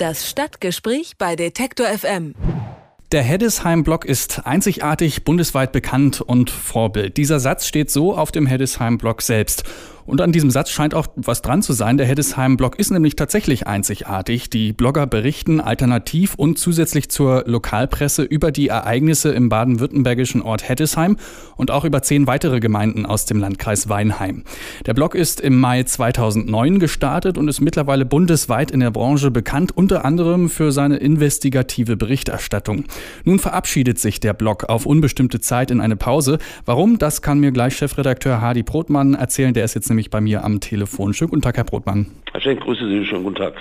Das 0.00 0.30
Stadtgespräch 0.30 1.18
bei 1.18 1.36
Detektor 1.36 1.86
FM. 1.86 2.34
Der 3.12 3.22
Heddesheim-Block 3.22 4.06
ist 4.06 4.46
einzigartig, 4.46 5.24
bundesweit 5.24 5.72
bekannt 5.72 6.22
und 6.22 6.48
Vorbild. 6.48 7.18
Dieser 7.18 7.38
Satz 7.38 7.66
steht 7.66 7.90
so 7.90 8.16
auf 8.16 8.32
dem 8.32 8.46
Heddesheim-Block 8.46 9.20
selbst. 9.20 9.64
Und 10.10 10.20
an 10.20 10.32
diesem 10.32 10.50
Satz 10.50 10.70
scheint 10.70 10.92
auch 10.92 11.06
was 11.14 11.40
dran 11.40 11.62
zu 11.62 11.72
sein. 11.72 11.96
Der 11.96 12.04
Heddesheim-Blog 12.04 12.80
ist 12.80 12.90
nämlich 12.90 13.14
tatsächlich 13.14 13.68
einzigartig. 13.68 14.50
Die 14.50 14.72
Blogger 14.72 15.06
berichten 15.06 15.60
alternativ 15.60 16.34
und 16.34 16.58
zusätzlich 16.58 17.10
zur 17.10 17.44
Lokalpresse 17.46 18.24
über 18.24 18.50
die 18.50 18.66
Ereignisse 18.66 19.30
im 19.30 19.48
baden-württembergischen 19.48 20.42
Ort 20.42 20.68
Heddesheim 20.68 21.16
und 21.56 21.70
auch 21.70 21.84
über 21.84 22.02
zehn 22.02 22.26
weitere 22.26 22.58
Gemeinden 22.58 23.06
aus 23.06 23.24
dem 23.24 23.38
Landkreis 23.38 23.88
Weinheim. 23.88 24.42
Der 24.84 24.94
Blog 24.94 25.14
ist 25.14 25.40
im 25.40 25.60
Mai 25.60 25.84
2009 25.84 26.80
gestartet 26.80 27.38
und 27.38 27.46
ist 27.46 27.60
mittlerweile 27.60 28.04
bundesweit 28.04 28.72
in 28.72 28.80
der 28.80 28.90
Branche 28.90 29.30
bekannt, 29.30 29.76
unter 29.76 30.04
anderem 30.04 30.50
für 30.50 30.72
seine 30.72 30.96
investigative 30.96 31.96
Berichterstattung. 31.96 32.86
Nun 33.22 33.38
verabschiedet 33.38 34.00
sich 34.00 34.18
der 34.18 34.34
Blog 34.34 34.64
auf 34.64 34.86
unbestimmte 34.86 35.40
Zeit 35.40 35.70
in 35.70 35.80
eine 35.80 35.94
Pause. 35.94 36.38
Warum? 36.64 36.98
Das 36.98 37.22
kann 37.22 37.38
mir 37.38 37.52
gleich 37.52 37.76
Chefredakteur 37.76 38.40
Hardy 38.40 38.64
Brotmann 38.64 39.14
erzählen. 39.14 39.54
Der 39.54 39.64
ist 39.64 39.74
jetzt 39.74 39.88
nämlich 39.88 39.99
mich 40.00 40.10
bei 40.10 40.20
mir 40.20 40.44
am 40.44 40.60
Telefon. 40.60 41.12
Schönen 41.12 41.30
guten 41.30 41.42
Tag, 41.42 41.56
Herr 41.56 41.64
Brotmann. 41.64 42.06
Herr 42.32 42.40
Schenk, 42.40 42.60
grüße 42.60 42.88
Sie, 42.88 43.04
schönen 43.04 43.22
guten 43.22 43.36
Tag. 43.36 43.54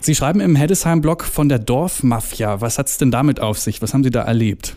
Sie 0.00 0.14
schreiben 0.14 0.40
im 0.40 0.56
Heddesheim-Blog 0.56 1.24
von 1.24 1.48
der 1.48 1.58
Dorfmafia. 1.58 2.60
Was 2.60 2.78
hat 2.78 2.88
es 2.88 2.98
denn 2.98 3.10
damit 3.10 3.40
auf 3.40 3.58
sich? 3.58 3.82
Was 3.82 3.94
haben 3.94 4.02
Sie 4.02 4.10
da 4.10 4.22
erlebt? 4.22 4.76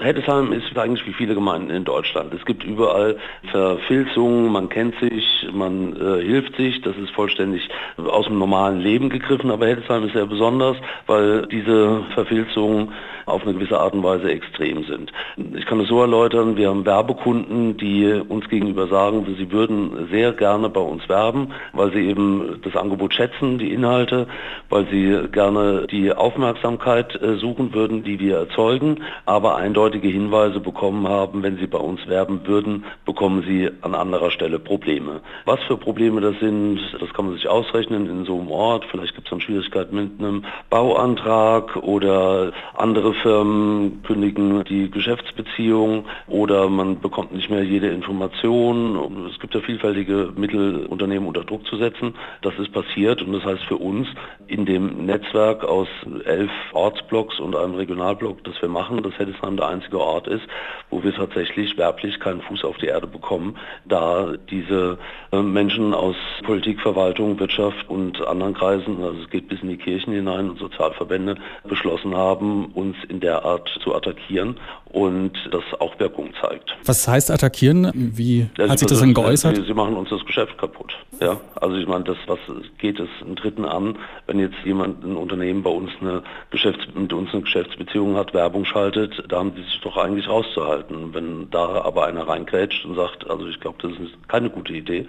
Heddesheim 0.00 0.52
ist 0.52 0.76
eigentlich 0.76 1.06
wie 1.06 1.12
viele 1.12 1.34
Gemeinden 1.34 1.70
in 1.70 1.84
Deutschland. 1.84 2.32
Es 2.34 2.44
gibt 2.44 2.64
überall 2.64 3.16
Verfilzungen, 3.50 4.50
man 4.52 4.68
kennt 4.68 4.94
sich, 5.00 5.46
man 5.52 5.96
äh, 5.96 6.22
hilft 6.22 6.56
sich, 6.56 6.80
das 6.82 6.96
ist 6.96 7.10
vollständig 7.10 7.68
aus 7.96 8.26
dem 8.26 8.38
normalen 8.38 8.80
Leben 8.80 9.08
gegriffen, 9.08 9.50
aber 9.50 9.66
Heddesheim 9.66 10.04
ist 10.04 10.12
sehr 10.12 10.26
besonders, 10.26 10.76
weil 11.06 11.46
diese 11.46 12.04
Verfilzungen 12.14 12.92
auf 13.28 13.42
eine 13.42 13.54
gewisse 13.54 13.78
Art 13.78 13.92
und 13.92 14.02
Weise 14.02 14.30
extrem 14.30 14.84
sind. 14.84 15.12
Ich 15.54 15.66
kann 15.66 15.80
es 15.80 15.88
so 15.88 16.00
erläutern, 16.00 16.56
wir 16.56 16.70
haben 16.70 16.86
Werbekunden, 16.86 17.76
die 17.76 18.10
uns 18.28 18.48
gegenüber 18.48 18.88
sagen, 18.88 19.26
sie 19.38 19.50
würden 19.50 20.08
sehr 20.10 20.32
gerne 20.32 20.68
bei 20.68 20.80
uns 20.80 21.08
werben, 21.08 21.52
weil 21.72 21.92
sie 21.92 22.08
eben 22.08 22.60
das 22.62 22.74
Angebot 22.74 23.14
schätzen, 23.14 23.58
die 23.58 23.72
Inhalte, 23.72 24.26
weil 24.70 24.86
sie 24.90 25.28
gerne 25.30 25.86
die 25.90 26.12
Aufmerksamkeit 26.12 27.20
äh, 27.20 27.36
suchen 27.36 27.74
würden, 27.74 28.02
die 28.02 28.18
wir 28.18 28.38
erzeugen, 28.38 29.02
aber 29.26 29.56
eindeutige 29.88 30.08
Hinweise 30.08 30.60
bekommen 30.60 31.08
haben, 31.08 31.42
wenn 31.42 31.56
sie 31.56 31.66
bei 31.66 31.78
uns 31.78 32.06
werben 32.06 32.46
würden, 32.46 32.84
bekommen 33.06 33.42
sie 33.46 33.70
an 33.80 33.94
anderer 33.94 34.30
Stelle 34.30 34.58
Probleme. 34.58 35.22
Was 35.46 35.60
für 35.66 35.78
Probleme 35.78 36.20
das 36.20 36.38
sind, 36.40 36.78
das 37.00 37.10
kann 37.14 37.24
man 37.24 37.34
sich 37.34 37.48
ausrechnen 37.48 38.08
in 38.08 38.26
so 38.26 38.38
einem 38.38 38.50
Ort. 38.50 38.84
Vielleicht 38.90 39.14
gibt 39.14 39.26
es 39.26 39.30
dann 39.30 39.40
Schwierigkeiten 39.40 39.96
mit 39.96 40.20
einem 40.20 40.44
Bauantrag 40.68 41.76
oder 41.76 42.52
andere 42.74 43.14
Firmen 43.14 44.02
kündigen 44.02 44.62
die 44.64 44.90
Geschäftsbeziehung 44.90 46.04
oder 46.26 46.68
man 46.68 47.00
bekommt 47.00 47.32
nicht 47.32 47.48
mehr 47.48 47.64
jede 47.64 47.88
Information. 47.88 49.26
Es 49.32 49.40
gibt 49.40 49.54
ja 49.54 49.60
vielfältige 49.60 50.32
Mittel, 50.36 50.84
Unternehmen 50.86 51.26
unter 51.26 51.44
Druck 51.44 51.66
zu 51.66 51.76
setzen. 51.76 52.14
Das 52.42 52.52
ist 52.58 52.72
passiert 52.72 53.22
und 53.22 53.32
das 53.32 53.44
heißt 53.44 53.64
für 53.64 53.76
uns 53.76 54.06
in 54.48 54.66
dem 54.66 55.06
Netzwerk 55.06 55.64
aus 55.64 55.88
elf 56.26 56.50
Ortsblocks 56.74 57.40
und 57.40 57.56
einem 57.56 57.74
Regionalblock, 57.74 58.44
das 58.44 58.60
wir 58.60 58.68
machen, 58.68 59.02
dass 59.02 59.18
Heddesheim 59.18 59.56
der 59.56 59.68
einzige 59.78 60.00
Ort 60.00 60.26
ist, 60.26 60.46
wo 60.90 61.02
wir 61.02 61.14
tatsächlich 61.14 61.76
werblich 61.78 62.18
keinen 62.18 62.42
Fuß 62.42 62.64
auf 62.64 62.76
die 62.78 62.86
Erde 62.86 63.06
bekommen, 63.06 63.56
da 63.84 64.34
diese 64.50 64.98
äh, 65.32 65.40
Menschen 65.40 65.94
aus 65.94 66.16
Politik, 66.42 66.80
Verwaltung, 66.80 67.38
Wirtschaft 67.38 67.88
und 67.88 68.20
anderen 68.26 68.54
Kreisen, 68.54 69.02
also 69.02 69.20
es 69.22 69.30
geht 69.30 69.48
bis 69.48 69.62
in 69.62 69.68
die 69.68 69.76
Kirchen 69.76 70.12
hinein 70.12 70.50
und 70.50 70.58
Sozialverbände, 70.58 71.36
beschlossen 71.64 72.16
haben, 72.16 72.66
uns 72.74 72.96
in 73.08 73.20
der 73.20 73.44
Art 73.44 73.68
zu 73.82 73.94
attackieren 73.94 74.56
und 74.90 75.32
das 75.50 75.62
auch 75.80 75.98
Wirkung 75.98 76.30
zeigt. 76.40 76.74
Was 76.84 77.06
heißt 77.06 77.30
attackieren? 77.30 77.90
Wie 77.94 78.48
ja, 78.56 78.68
hat 78.68 78.78
sich 78.78 78.88
das 78.88 79.00
denn 79.00 79.14
geäußert? 79.14 79.56
Sie, 79.56 79.64
sie, 79.64 79.74
machen 79.74 79.96
uns 79.96 80.10
das 80.10 80.24
Geschäft 80.24 80.56
kaputt. 80.58 80.94
Ja, 81.20 81.38
also 81.60 81.76
ich 81.76 81.86
meine, 81.86 82.04
das 82.04 82.16
was 82.26 82.38
geht 82.78 82.98
es 83.00 83.08
einen 83.20 83.36
Dritten 83.36 83.64
an, 83.64 83.98
wenn 84.26 84.38
jetzt 84.38 84.56
jemand 84.64 85.04
ein 85.04 85.16
Unternehmen 85.16 85.62
bei 85.62 85.70
uns 85.70 85.90
eine 86.00 86.22
Geschäfts 86.50 86.86
mit 86.94 87.12
uns 87.12 87.32
eine 87.32 87.42
Geschäftsbeziehung 87.42 88.16
hat, 88.16 88.34
Werbung 88.34 88.64
schaltet, 88.64 89.22
da 89.28 89.38
haben 89.38 89.54
die 89.54 89.62
sich 89.62 89.80
doch 89.82 89.96
eigentlich 89.96 90.28
rauszuhalten. 90.28 91.14
Wenn 91.14 91.50
da 91.50 91.82
aber 91.82 92.06
einer 92.06 92.26
reingrätscht 92.26 92.84
und 92.84 92.94
sagt, 92.94 93.28
also 93.28 93.46
ich 93.46 93.60
glaube, 93.60 93.78
das 93.82 93.92
ist 93.92 94.28
keine 94.28 94.50
gute 94.50 94.72
Idee, 94.72 95.06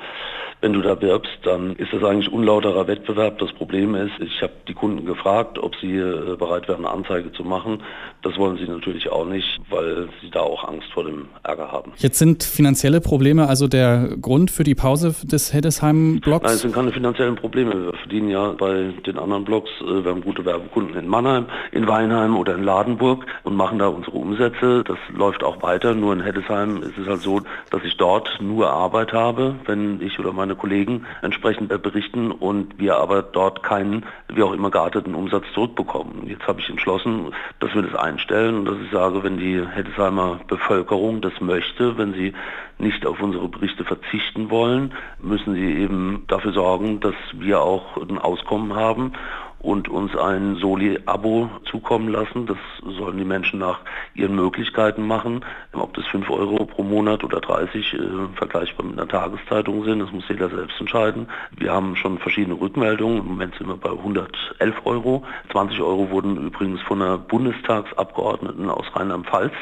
wenn 0.61 0.73
du 0.73 0.81
da 0.81 0.99
wirbst, 1.01 1.31
dann 1.43 1.75
ist 1.75 1.93
das 1.93 2.03
eigentlich 2.03 2.31
unlauterer 2.31 2.87
Wettbewerb. 2.87 3.39
Das 3.39 3.51
Problem 3.53 3.95
ist, 3.95 4.11
ich 4.19 4.41
habe 4.41 4.53
die 4.67 4.73
Kunden 4.73 5.05
gefragt, 5.05 5.57
ob 5.57 5.75
sie 5.77 5.95
äh, 5.95 6.35
bereit 6.35 6.67
wären, 6.67 6.85
eine 6.85 6.93
Anzeige 6.93 7.31
zu 7.31 7.43
machen. 7.43 7.81
Das 8.21 8.37
wollen 8.37 8.57
sie 8.57 8.67
natürlich 8.67 9.09
auch 9.09 9.25
nicht, 9.25 9.59
weil 9.69 10.09
sie 10.21 10.29
da 10.29 10.41
auch 10.41 10.67
Angst 10.67 10.87
vor 10.93 11.03
dem 11.03 11.27
Ärger 11.43 11.71
haben. 11.71 11.91
Jetzt 11.97 12.19
sind 12.19 12.43
finanzielle 12.43 13.01
Probleme 13.01 13.47
also 13.47 13.67
der 13.67 14.09
Grund 14.21 14.51
für 14.51 14.63
die 14.63 14.75
Pause 14.75 15.15
des 15.23 15.53
Heddesheim-Blogs? 15.53 16.43
Nein, 16.43 16.53
es 16.53 16.61
sind 16.61 16.73
keine 16.73 16.91
finanziellen 16.91 17.35
Probleme. 17.35 17.85
Wir 17.85 17.93
verdienen 17.93 18.29
ja 18.29 18.49
bei 18.51 18.93
den 19.05 19.17
anderen 19.17 19.43
Blogs, 19.43 19.69
äh, 19.81 20.03
wir 20.03 20.11
haben 20.11 20.21
gute 20.21 20.45
Werbekunden 20.45 20.97
in 20.97 21.07
Mannheim, 21.07 21.45
in 21.71 21.87
Weinheim 21.87 22.37
oder 22.37 22.55
in 22.55 22.63
Ladenburg 22.63 23.25
und 23.43 23.55
machen 23.55 23.79
da 23.79 23.87
unsere 23.87 24.17
Umsätze. 24.17 24.83
Das 24.83 24.97
läuft 25.13 25.43
auch 25.43 25.61
weiter. 25.61 25.93
Nur 25.93 26.13
in 26.13 26.21
Heddesheim 26.21 26.83
ist 26.83 26.97
es 26.97 27.07
halt 27.07 27.21
so, 27.21 27.41
dass 27.71 27.83
ich 27.83 27.97
dort 27.97 28.39
nur 28.41 28.69
Arbeit 28.69 29.13
habe, 29.13 29.55
wenn 29.65 30.01
ich 30.01 30.19
oder 30.19 30.33
meine 30.33 30.55
Kollegen 30.55 31.05
entsprechend 31.21 31.69
berichten 31.81 32.31
und 32.31 32.79
wir 32.79 32.97
aber 32.97 33.21
dort 33.21 33.63
keinen, 33.63 34.05
wie 34.33 34.43
auch 34.43 34.53
immer 34.53 34.71
gearteten 34.71 35.15
Umsatz 35.15 35.45
zurückbekommen. 35.53 36.27
Jetzt 36.27 36.47
habe 36.47 36.59
ich 36.59 36.69
entschlossen, 36.69 37.33
dass 37.59 37.73
wir 37.73 37.81
das 37.81 37.95
einstellen 37.95 38.59
und 38.59 38.65
dass 38.65 38.77
ich 38.83 38.91
sage, 38.91 39.23
wenn 39.23 39.37
die 39.37 39.58
Heddesheimer 39.67 40.39
Bevölkerung 40.47 41.21
das 41.21 41.33
möchte, 41.41 41.97
wenn 41.97 42.13
sie 42.13 42.33
nicht 42.77 43.05
auf 43.05 43.21
unsere 43.21 43.47
Berichte 43.47 43.83
verzichten 43.83 44.49
wollen, 44.49 44.93
müssen 45.21 45.53
sie 45.55 45.73
eben 45.81 46.23
dafür 46.27 46.53
sorgen, 46.53 46.99
dass 46.99 47.15
wir 47.33 47.59
auch 47.61 47.97
ein 47.97 48.17
Auskommen 48.17 48.75
haben 48.75 49.13
und 49.59 49.89
uns 49.89 50.15
ein 50.15 50.55
Soli-Abo 50.55 51.49
zukommen 51.69 52.09
lassen. 52.09 52.45
Das 52.45 52.57
sollen 52.97 53.17
die 53.17 53.25
Menschen 53.25 53.59
nach 53.59 53.79
ihren 54.15 54.35
Möglichkeiten 54.35 55.05
machen. 55.05 55.43
Ob 55.73 55.93
das 55.93 56.05
5 56.07 56.29
Euro 56.29 56.65
pro 56.65 56.83
Monat 56.83 57.23
oder 57.23 57.41
30 57.41 57.93
äh, 57.93 57.97
vergleichbar 58.35 58.85
mit 58.85 58.97
einer 58.97 59.07
Tageszeitung 59.07 59.83
sind, 59.83 59.99
das 59.99 60.11
muss 60.11 60.27
jeder 60.29 60.49
selbst 60.49 60.79
entscheiden. 60.79 61.27
Wir 61.57 61.73
haben 61.73 61.95
schon 61.95 62.17
verschiedene 62.19 62.59
Rückmeldungen. 62.59 63.19
Im 63.19 63.27
Moment 63.27 63.55
sind 63.55 63.67
wir 63.67 63.77
bei 63.77 63.91
111 63.91 64.75
Euro. 64.85 65.23
20 65.51 65.81
Euro 65.81 66.09
wurden 66.09 66.37
übrigens 66.37 66.81
von 66.81 67.01
einer 67.01 67.17
Bundestagsabgeordneten 67.17 68.69
aus 68.69 68.85
Rheinland-Pfalz 68.95 69.53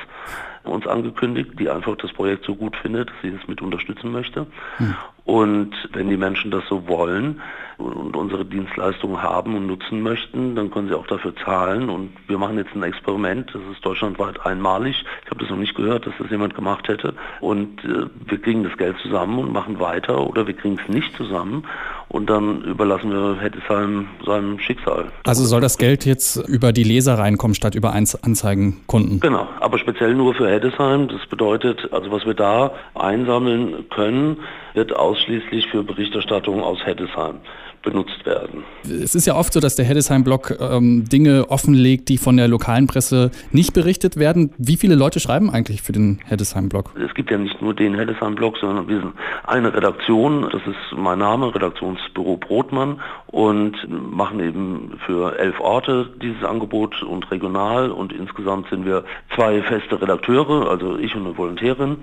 uns 0.68 0.88
angekündigt, 0.88 1.52
die 1.60 1.70
einfach 1.70 1.96
das 1.98 2.12
Projekt 2.14 2.46
so 2.46 2.56
gut 2.56 2.76
findet, 2.78 3.10
dass 3.10 3.16
sie 3.22 3.30
es 3.30 3.48
mit 3.48 3.62
unterstützen 3.62 4.12
möchte. 4.12 4.48
Hm. 4.78 4.96
Und 5.26 5.74
wenn 5.94 6.10
die 6.10 6.18
Menschen 6.18 6.52
das 6.52 6.64
so 6.68 6.88
wollen, 6.88 7.42
und 7.78 8.16
unsere 8.16 8.44
Dienstleistungen 8.44 9.22
haben 9.22 9.56
und 9.56 9.68
nutzen 9.68 10.02
möchten, 10.02 10.56
dann 10.56 10.72
können 10.72 10.88
sie 10.88 10.96
auch 10.96 11.06
dafür 11.06 11.36
zahlen. 11.36 11.90
Und 11.90 12.12
wir 12.28 12.38
machen 12.38 12.58
jetzt 12.58 12.76
ein 12.76 12.82
Experiment, 12.82 13.54
das 13.54 13.62
ist 13.72 13.86
deutschlandweit 13.86 14.46
einmalig. 14.46 15.06
Ich 15.24 15.30
habe 15.30 15.42
das 15.42 15.50
noch 15.50 15.58
nicht 15.58 15.76
gehört, 15.76 16.08
dass 16.08 16.14
das 16.18 16.30
jemand 16.32 16.56
gemacht 16.56 16.88
hätte. 16.88 17.14
Und 17.40 17.84
äh, 17.84 18.08
wir 18.26 18.42
kriegen 18.42 18.64
das 18.64 18.76
Geld 18.78 18.98
zusammen 19.00 19.38
und 19.38 19.54
machen 19.54 19.80
weiter 19.80 20.28
oder 20.28 20.48
wir 20.48 20.56
kriegen 20.56 20.80
es 20.82 20.90
nicht 20.90 21.16
zusammen 21.16 21.66
und 22.10 22.30
dann 22.30 22.62
überlassen 22.64 23.12
wir 23.12 23.42
Heddesheim 23.42 24.08
seinem 24.26 24.60
Schicksal. 24.60 25.12
Also 25.26 25.46
soll 25.46 25.62
das 25.62 25.78
Geld 25.78 26.06
jetzt 26.06 26.38
über 26.48 26.72
die 26.72 26.84
Leser 26.84 27.18
reinkommen 27.18 27.56
statt 27.56 27.76
über 27.76 27.94
Anzeigenkunden? 27.94 29.20
Genau, 29.20 29.48
aber 29.60 29.78
speziell 29.78 30.16
nur 30.16 30.34
für 30.34 30.50
Heddesheim. 30.50 31.08
Das 31.10 31.26
bedeutet, 31.28 31.90
also 31.92 32.12
was 32.12 32.26
wir 32.26 32.34
da 32.34 32.72
einsammeln 32.96 33.90
können, 33.90 34.38
wird 34.74 34.96
ausschließlich 34.96 35.68
für 35.68 35.84
Berichterstattung 35.84 36.62
aus 36.62 36.80
Heddesheim 36.86 37.40
benutzt 37.88 38.26
werden. 38.26 38.64
Es 38.84 39.16
ist 39.16 39.26
ja 39.26 39.36
oft 39.36 39.54
so, 39.54 39.62
dass 39.62 39.76
der 39.76 39.86
Heddesheim-Blog 39.86 40.58
ähm, 40.60 41.06
Dinge 41.08 41.46
offenlegt, 41.50 42.10
die 42.10 42.18
von 42.18 42.36
der 42.36 42.50
lokalen 42.50 42.86
Presse 42.86 43.32
nicht 43.52 43.74
berichtet 43.74 44.18
werden. 44.18 44.52
Wie 44.58 44.76
viele 44.76 44.96
Leute 44.96 45.22
schreiben 45.22 45.50
eigentlich 45.50 45.82
für 45.82 45.94
den 45.94 46.20
Heddesheim-Blog? 46.26 46.92
Es 47.02 47.14
gibt 47.14 47.32
ja 47.32 47.38
nicht 47.38 47.62
nur 47.62 47.74
den 47.74 47.96
Heddesheim-Blog, 47.96 48.58
sondern 48.60 48.90
wir 48.90 49.00
sind 49.00 49.14
eine 49.46 49.74
Redaktion, 49.74 50.50
das 50.52 50.62
ist 50.68 50.98
mein 50.98 51.20
Name, 51.20 51.56
Redaktionsbüro 51.56 52.36
Brotmann 52.36 53.00
und 53.28 53.76
machen 53.90 54.42
eben 54.42 55.00
für 55.06 55.40
elf 55.40 55.58
Orte 55.62 56.10
dieses 56.22 56.44
Angebot 56.44 57.02
und 57.04 57.32
regional 57.32 57.92
und 57.92 58.12
insgesamt 58.12 58.70
sind 58.70 58.86
wir 58.86 59.06
zwei 59.34 59.62
feste 59.62 60.02
Redakteure, 60.02 60.70
also 60.70 60.98
ich 60.98 61.16
und 61.16 61.26
eine 61.26 61.38
Volontärin 61.38 61.98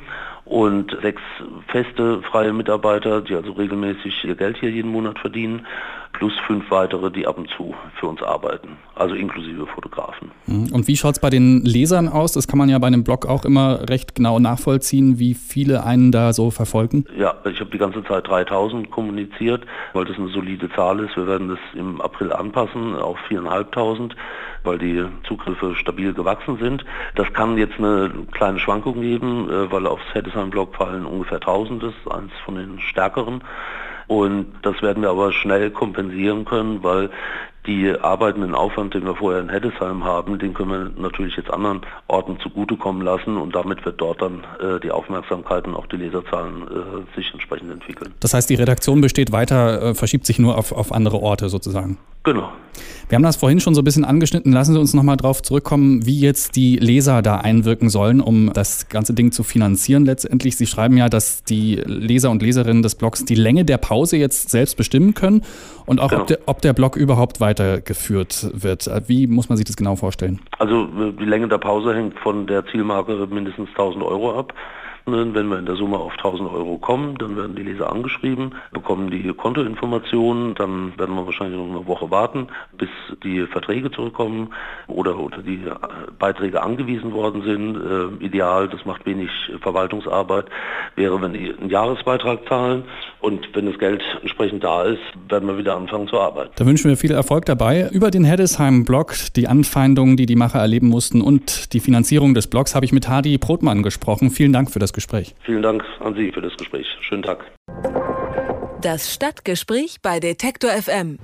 und 0.45 0.97
sechs 1.01 1.23
feste 1.69 2.21
freie 2.23 2.53
Mitarbeiter, 2.53 3.23
die 3.23 3.35
also 3.35 3.53
regelmäßig 3.53 4.25
ihr 4.25 4.35
Geld 4.35 4.59
hier 4.59 4.71
jeden 4.71 4.91
Monat 4.91 5.19
verdienen, 5.19 5.67
plus 6.25 6.33
fünf 6.47 6.71
weitere, 6.71 7.11
die 7.11 7.27
ab 7.27 7.37
und 7.37 7.51
zu 7.51 7.75
für 8.01 8.07
uns 8.07 8.23
arbeiten, 8.23 8.79
also 8.95 9.15
inklusive 9.15 9.67
Fotografen. 9.67 10.31
Mhm. 10.47 10.73
Und 10.73 10.89
wie 10.89 10.97
schaut 10.97 11.17
es 11.17 11.19
bei 11.19 11.29
den 11.29 11.63
Lesern 11.67 12.09
aus? 12.09 12.33
Das 12.33 12.49
kann 12.49 12.59
man 12.59 12.71
ja 12.71 12.79
bei 12.79 12.87
einem 12.87 13.05
Blog 13.05 13.27
auch 13.27 13.45
immer 13.45 13.91
recht 13.91 14.15
genau 14.15 14.39
nachvollziehen, 14.39 15.19
wie 15.19 15.35
viele 15.35 15.85
einen 15.85 16.13
da 16.13 16.33
so 16.33 16.51
verfolgen. 16.51 17.05
Ja, 17.15 17.35
ich 17.45 17.61
habe 17.61 17.71
die 17.71 17.77
ganze 17.77 18.03
Zeit 18.05 18.27
3000 18.27 18.91
kommuniziert, 18.91 19.67
weil 19.93 20.07
das 20.07 20.17
eine 20.17 20.29
solide 20.29 20.71
Zahl 20.71 21.01
ist. 21.01 21.15
Wir 21.15 21.27
werden 21.27 21.49
das 21.49 21.59
im 21.75 22.01
April 22.01 22.33
anpassen 22.33 22.97
auf 22.97 23.19
4500 23.29 24.17
weil 24.67 24.79
die 24.79 25.05
Zugriffe 25.29 25.75
stabil 25.75 26.15
gewachsen 26.15 26.57
sind. 26.57 26.87
Das 27.17 27.31
kann 27.35 27.59
jetzt 27.59 27.79
eine 27.79 28.11
kleine 28.33 28.59
Schwankung 28.59 29.03
geben, 29.03 29.51
äh, 29.51 29.71
weil 29.71 29.87
aufs 29.87 30.07
Heddesheim-Blog 30.15 30.75
fallen 30.75 31.05
ungefähr 31.05 31.37
1000, 31.37 31.83
das 31.83 31.93
ist 31.93 32.11
eins 32.11 32.33
von 32.47 32.55
den 32.55 32.81
stärkeren. 32.81 33.43
Und 34.07 34.47
das 34.63 34.81
werden 34.83 35.03
wir 35.03 35.11
aber 35.11 35.33
schnell 35.33 35.71
kompensieren 35.71 36.45
können, 36.45 36.83
weil 36.83 37.11
die 37.67 37.99
arbeitenden 37.99 38.55
Aufwand, 38.55 38.95
den 38.95 39.05
wir 39.05 39.17
vorher 39.17 39.41
in 39.41 39.49
Heddesheim 39.49 40.05
haben, 40.05 40.39
den 40.39 40.53
können 40.53 40.71
wir 40.71 41.03
natürlich 41.03 41.37
jetzt 41.37 41.51
anderen 41.51 41.81
Orten 42.09 42.39
zugutekommen 42.41 43.03
lassen 43.03 43.39
und 43.39 43.55
damit 43.55 43.85
wird 43.87 44.01
dort 44.01 44.21
dann 44.21 44.45
äh, 44.61 44.81
die 44.81 44.91
Aufmerksamkeit 44.91 45.67
und 45.67 45.75
auch 45.75 45.87
die 45.87 45.97
Leserzahlen 45.97 46.63
äh, 46.63 47.17
sich 47.17 47.33
entsprechend 47.33 47.73
entwickeln. 47.73 48.13
Das 48.21 48.35
heißt, 48.35 48.51
die 48.51 48.55
Redaktion 48.55 49.01
besteht 49.01 49.33
weiter, 49.33 49.83
äh, 49.83 49.95
verschiebt 49.95 50.27
sich 50.27 50.39
nur 50.39 50.59
auf, 50.59 50.73
auf 50.73 50.93
andere 50.93 51.21
Orte 51.21 51.49
sozusagen. 51.49 51.97
Genau. 52.23 52.53
Wir 53.09 53.17
haben 53.17 53.23
das 53.23 53.37
vorhin 53.37 53.61
schon 53.61 53.75
so 53.75 53.83
ein 53.83 53.85
bisschen 53.85 54.05
angeschnitten. 54.05 54.53
Lassen 54.53 54.73
Sie 54.73 54.81
uns 54.81 54.95
nochmal 54.95 55.17
drauf 55.17 55.43
zurückkommen, 55.43 56.07
wie 56.07 56.21
jetzt 56.21 56.57
die 56.57 56.77
Leser 56.77 57.21
da 57.21 57.37
einwirken 57.37 57.91
sollen, 57.91 58.21
um 58.21 58.53
das 58.53 58.89
ganze 58.89 59.13
Ding 59.13 59.31
zu 59.31 59.43
finanzieren 59.43 60.07
letztendlich. 60.07 60.57
Sie 60.57 60.67
schreiben 60.67 60.97
ja, 60.97 61.09
dass 61.09 61.45
die 61.45 61.77
Leser 61.85 62.31
und 62.31 62.43
Leserinnen 62.43 62.83
des 62.83 62.95
Blogs 62.95 63.25
die 63.25 63.35
Länge 63.35 63.65
der 63.65 63.77
Pause 63.77 64.17
jetzt 64.17 64.51
selbst 64.51 64.77
bestimmen 64.77 65.15
können 65.15 65.43
und 65.85 66.01
auch, 66.01 66.09
genau. 66.09 66.23
ob, 66.23 66.27
der, 66.29 66.39
ob 66.47 66.63
der 66.63 66.73
Blog 66.73 66.97
überhaupt 66.97 67.41
weitergeführt 67.41 68.51
wird. 68.55 68.91
Wie 69.07 69.27
muss 69.27 69.49
man 69.49 69.59
sich 69.59 69.67
das 69.67 69.77
genau 69.77 69.97
vorstellen? 69.97 70.41
Also 70.59 70.87
die 70.87 71.25
Länge 71.25 71.49
der 71.49 71.59
Pause 71.59 71.95
hängt 71.95 72.19
von 72.21 72.47
der 72.47 72.65
Zielmarke 72.67 73.27
mindestens 73.31 73.69
1000 73.71 74.03
Euro 74.03 74.39
ab. 74.39 74.55
Wenn 75.07 75.35
wir 75.35 75.59
in 75.59 75.67
der 75.67 75.77
Summe 75.77 75.99
auf 75.99 76.13
1000 76.13 76.51
Euro 76.51 76.79
kommen, 76.79 77.17
dann 77.19 77.37
werden 77.37 77.55
die 77.55 77.63
Leser 77.63 77.93
angeschrieben, 77.93 78.55
bekommen 78.73 79.11
die 79.11 79.35
Kontoinformationen, 79.35 80.55
dann 80.55 80.99
werden 80.99 81.15
wir 81.15 81.27
wahrscheinlich 81.27 81.59
noch 81.59 81.69
eine 81.69 81.87
Woche 81.87 82.11
warten, 82.11 82.49
bis 82.73 82.89
die 83.23 83.47
Verträge 83.47 83.91
zurückkommen 83.91 84.55
oder, 84.87 85.19
oder 85.19 85.43
die 85.43 85.57
äh, 85.57 85.75
Beiträge 86.19 86.63
angewiesen 86.63 87.13
worden 87.13 87.43
sind. 87.43 87.77
Äh, 87.77 88.25
ideal, 88.25 88.67
das 88.69 88.87
macht 88.87 89.05
wenig 89.05 89.31
Verwaltungsarbeit, 89.61 90.47
wäre, 90.97 91.21
wenn 91.21 91.35
die 91.35 91.55
einen 91.55 91.69
Jahresbeitrag 91.69 92.49
zahlen 92.49 92.85
und 93.25 93.49
wenn 93.55 93.65
das 93.65 93.79
Geld 93.79 94.03
entsprechend 94.21 94.63
da 94.63 94.83
ist, 94.83 95.01
werden 95.29 95.49
wir 95.49 95.57
wieder 95.57 95.75
anfangen 95.77 96.07
zu 96.09 96.21
arbeiten. 96.21 96.51
Da 96.57 96.67
wünschen 96.67 96.91
wir 96.91 96.99
viel 96.99 97.11
Erfolg 97.11 97.47
dabei. 97.47 97.89
Über 97.91 98.11
den 98.11 98.25
Heddesheim-Blog, 98.25 99.15
die 99.35 99.49
Anfeindungen, 99.49 100.19
die 100.19 100.27
die 100.27 100.37
Macher 100.37 100.59
erleben 100.59 100.89
mussten 100.89 101.23
und 101.23 101.73
die 101.73 101.81
Finanzierung 101.81 102.35
des 102.35 102.49
Blogs 102.49 102.75
habe 102.75 102.85
ich 102.85 102.93
mit 102.93 103.09
Hadi 103.09 103.39
Brotmann 103.39 103.83
gesprochen. 103.83 104.31
Vielen 104.31 104.53
Dank 104.53 104.71
für 104.71 104.79
das 104.79 104.93
Gespräch. 104.93 105.35
Vielen 105.41 105.63
Dank 105.63 105.83
an 106.01 106.15
Sie 106.15 106.31
für 106.33 106.43
das 106.43 106.55
Gespräch. 106.59 106.87
Schönen 107.01 107.23
Tag. 107.23 107.45
Das 108.83 109.15
Stadtgespräch 109.15 109.97
bei 110.03 110.21
Detektor 110.21 110.71
FM. 110.71 111.19